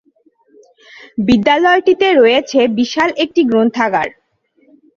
বিদ্যালয়টিতে 1.27 2.07
রয়েছে 2.13 2.59
বিশাল 2.79 3.09
একটি 3.23 3.41
গ্রন্থাগার। 3.43 4.09